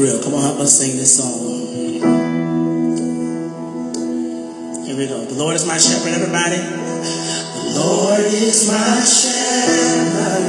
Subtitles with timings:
[0.00, 0.22] real.
[0.22, 1.60] Come on, help us sing this song.
[4.84, 5.24] Here we go.
[5.24, 6.56] The Lord is my shepherd, everybody.
[6.56, 10.46] The Lord is my shepherd.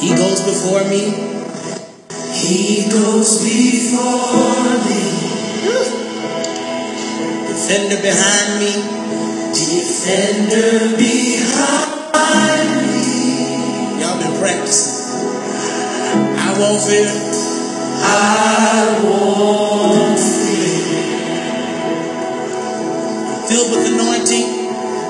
[0.00, 1.10] He goes before me.
[2.30, 5.02] He goes before me.
[7.50, 8.72] Defender behind me.
[9.50, 14.00] Defender behind me.
[14.00, 15.01] Y'all been practicing
[16.62, 17.08] won't fear.
[18.04, 21.26] I won't fear.
[23.48, 24.48] Filled with anointing.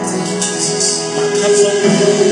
[0.04, 0.86] Thank you, Jesus.
[1.16, 2.27] My cup's overflowing.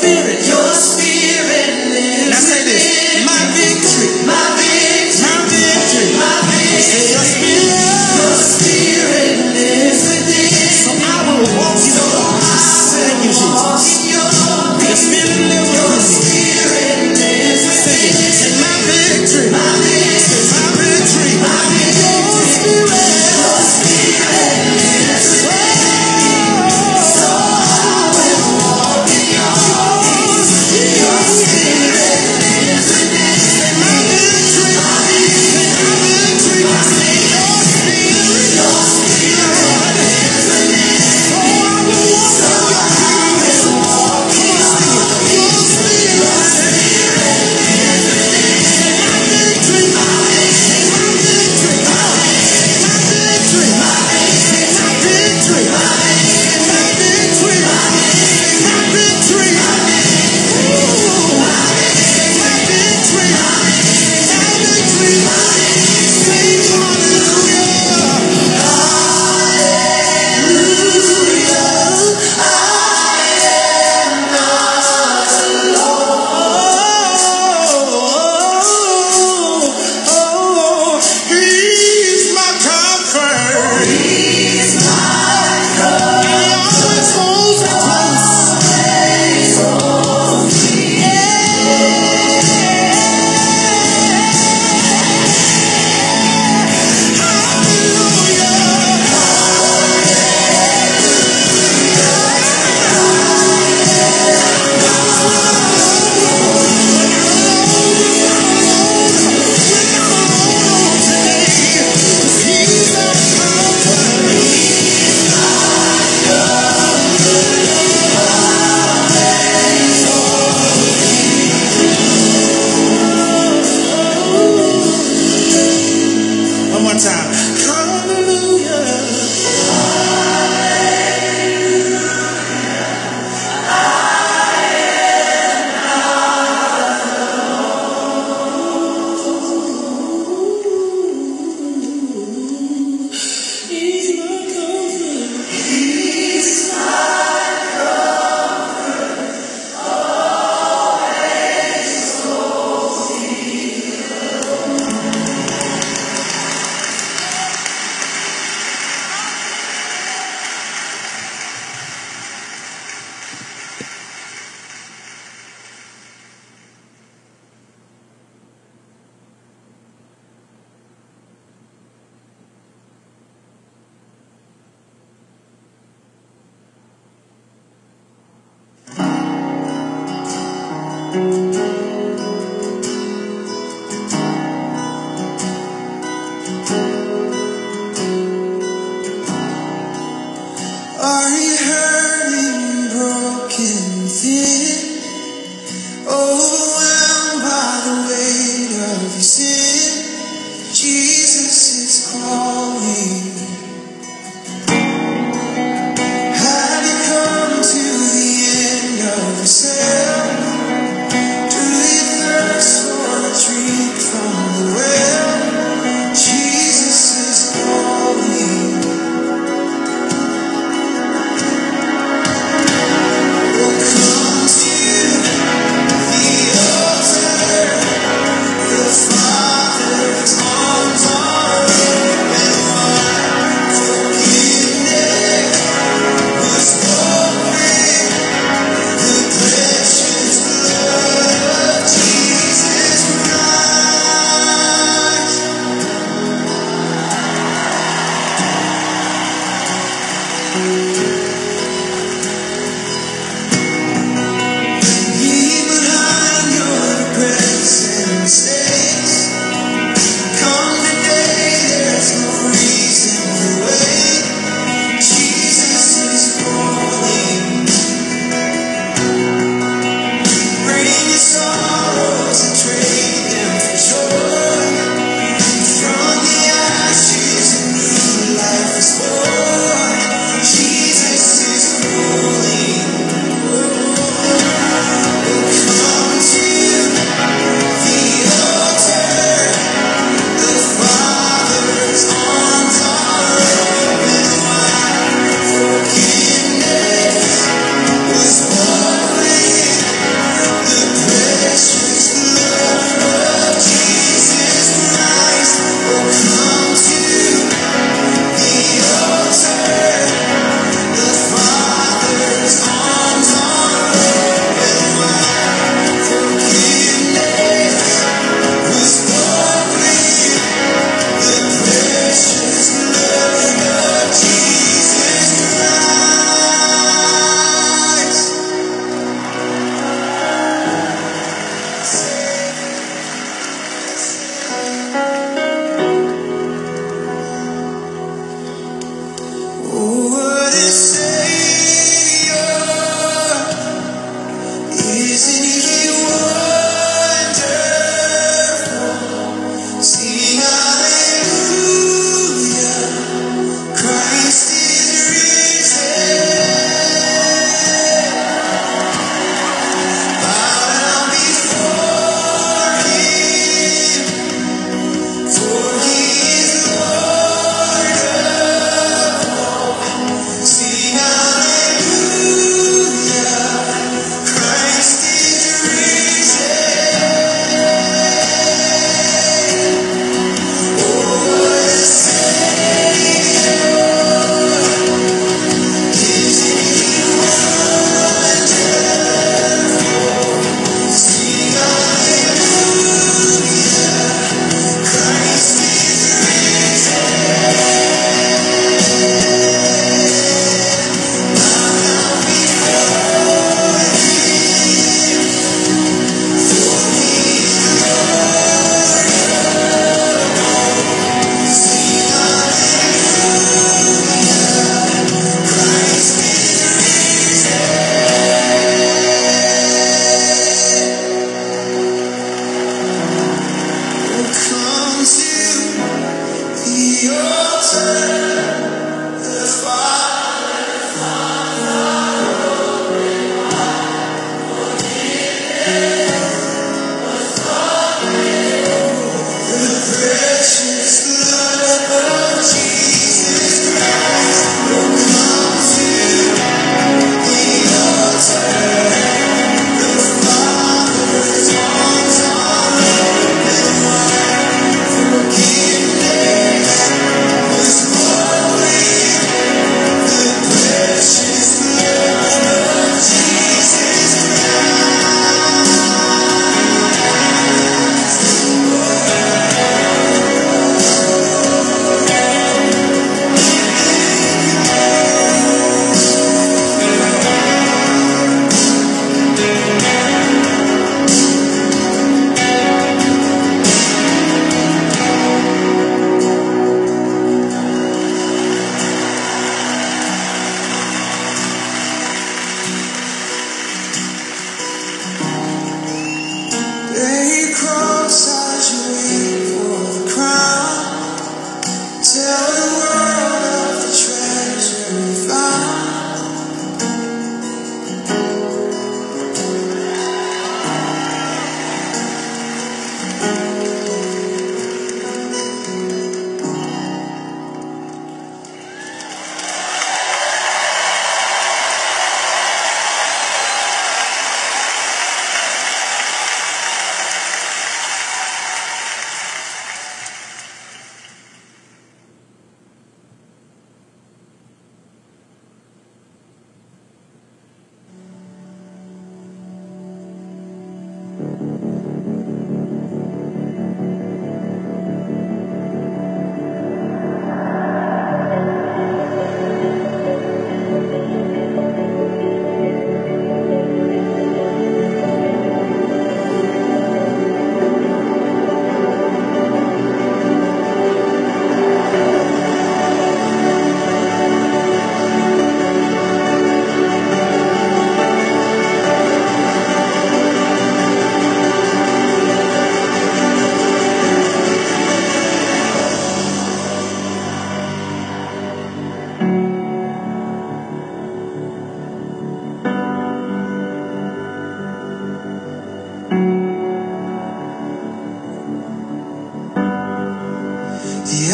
[0.00, 0.37] Spirit.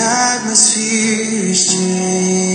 [0.05, 2.54] atmosphere is changing.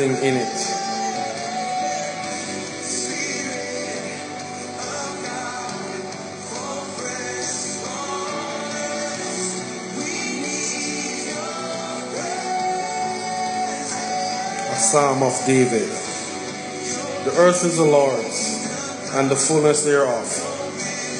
[0.00, 0.46] And in it.
[14.68, 15.88] A Psalm of David.
[17.24, 20.26] The earth is the Lord's, and the fullness thereof,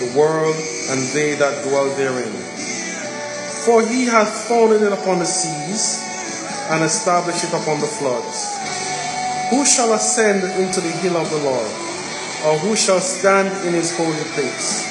[0.00, 0.56] the world
[0.90, 2.32] and they that dwell therein.
[3.64, 5.98] For he hath founded it upon the seas
[6.70, 8.55] and established it upon the floods.
[9.50, 11.70] Who shall ascend into the hill of the Lord?
[12.46, 14.82] Or who shall stand in his holy place?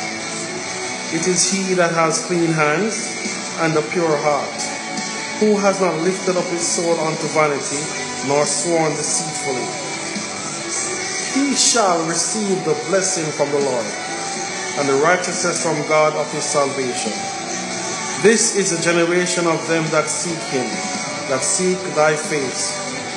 [1.11, 3.11] It is he that has clean hands
[3.59, 4.61] and a pure heart,
[5.39, 7.83] Who has not lifted up his soul unto vanity,
[8.27, 9.67] nor sworn deceitfully?
[11.35, 13.87] He shall receive the blessing from the Lord,
[14.79, 17.11] and the righteousness from God of his salvation.
[18.23, 20.67] This is the generation of them that seek him,
[21.27, 22.85] that seek thy face,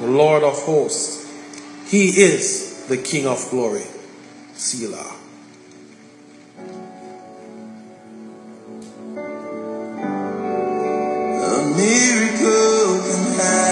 [0.00, 1.22] the Lord of hosts.
[1.90, 3.84] He is the King of glory.
[4.54, 5.16] Selah.
[11.46, 13.63] A miracle can happen.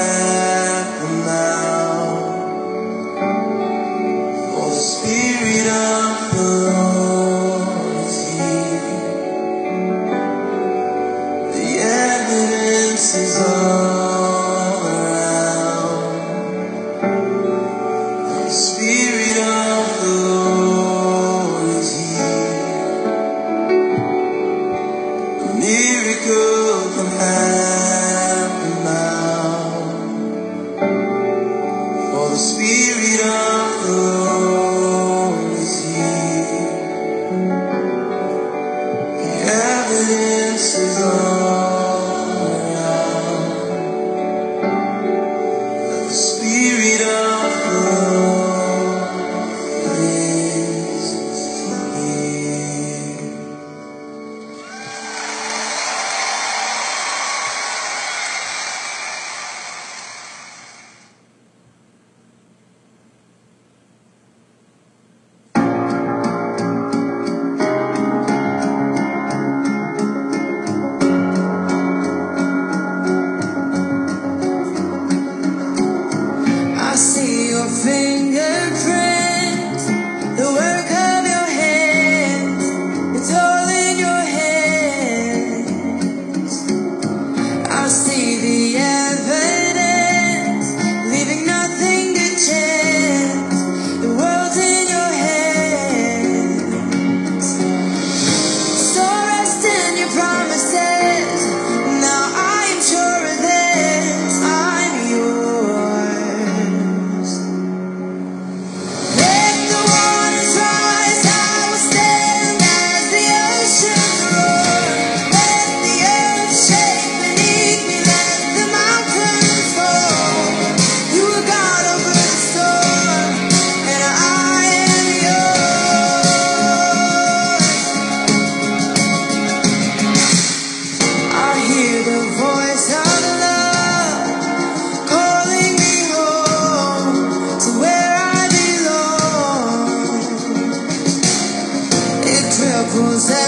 [142.92, 143.41] who's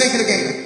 [0.00, 0.59] Where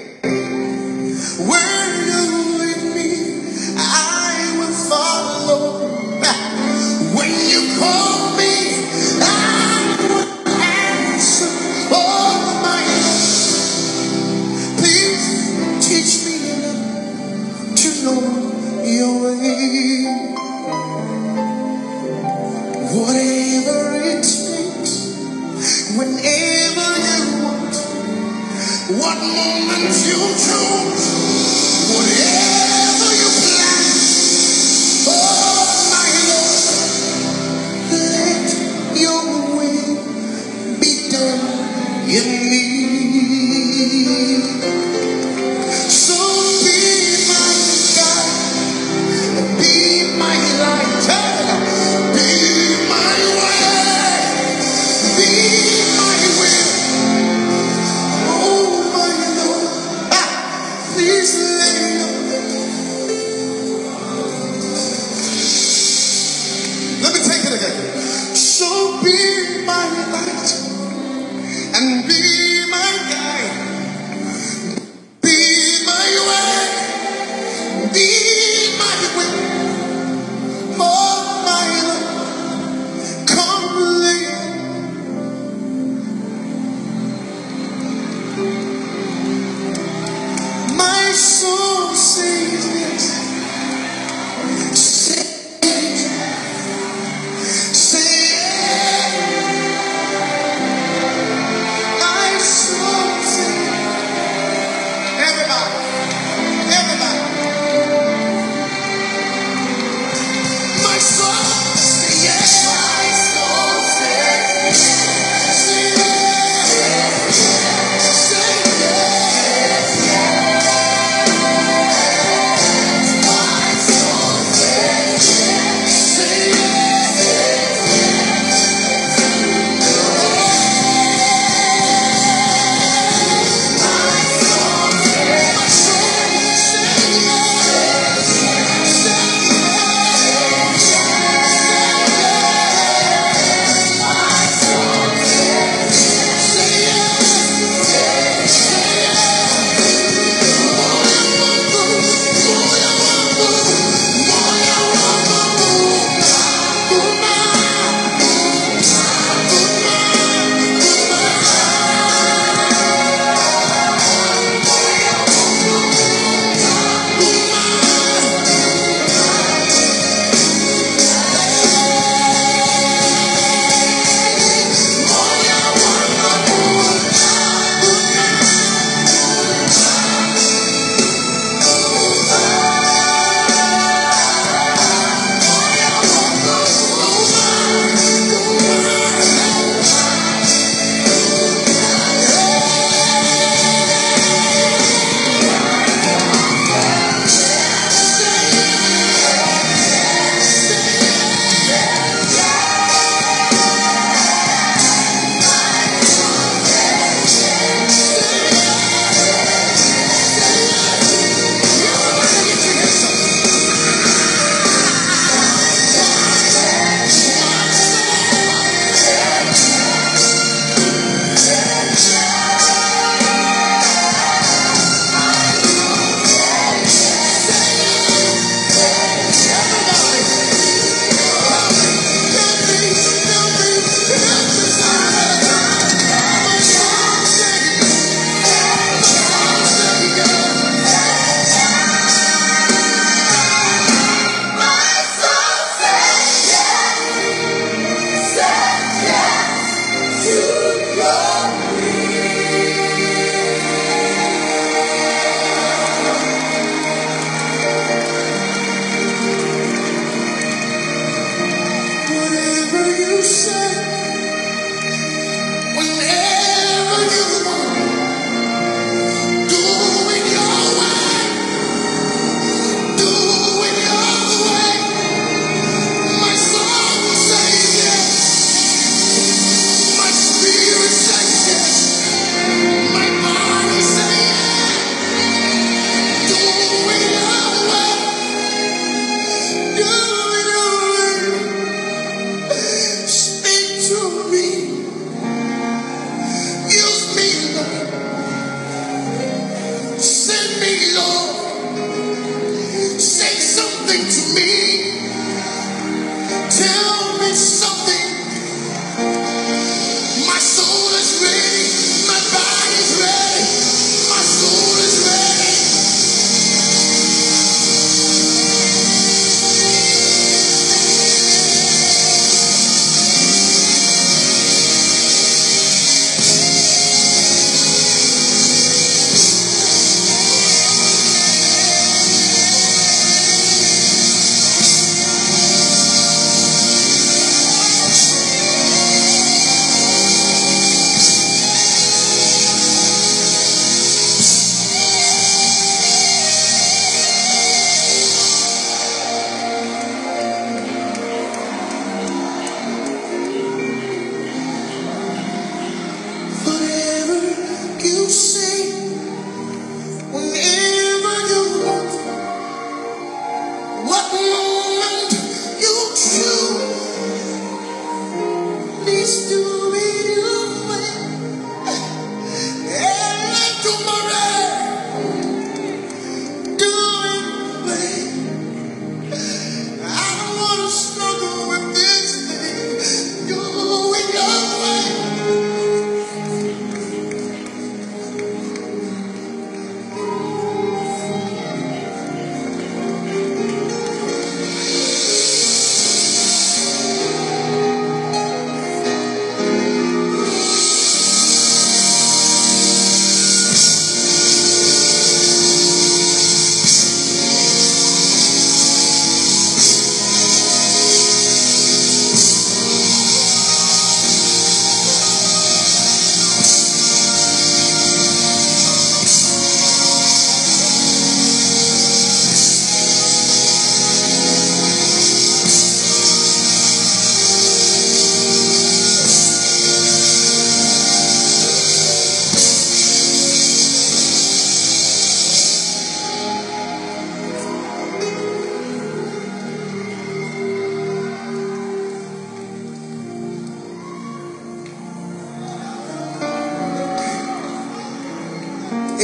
[368.85, 369.64] Cristo.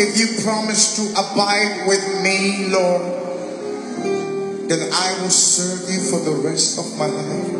[0.00, 3.02] if you promise to abide with me, Lord,
[4.68, 7.59] then I will serve you for the rest of my life.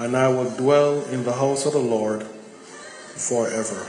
[0.00, 3.86] and I will dwell in the house of the Lord forever.